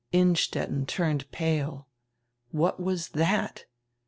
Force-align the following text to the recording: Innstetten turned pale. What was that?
Innstetten 0.11 0.87
turned 0.87 1.29
pale. 1.31 1.87
What 2.49 2.79
was 2.81 3.09
that? 3.09 3.65